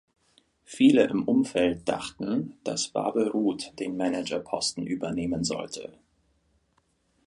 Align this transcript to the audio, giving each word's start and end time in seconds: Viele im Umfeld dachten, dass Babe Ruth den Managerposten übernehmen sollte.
Viele 0.63 1.03
im 1.03 1.27
Umfeld 1.27 1.87
dachten, 1.87 2.57
dass 2.63 2.87
Babe 2.87 3.29
Ruth 3.29 3.71
den 3.79 3.97
Managerposten 3.97 4.87
übernehmen 4.87 5.43
sollte. 5.43 5.93